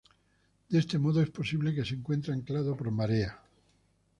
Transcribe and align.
De 0.67 0.79
este 0.79 0.97
modo, 0.97 1.21
es 1.21 1.29
posible 1.29 1.75
que 1.75 1.85
se 1.85 1.93
encuentre 1.93 2.33
anclado 2.33 2.75
por 2.75 2.89
marea. 2.89 3.39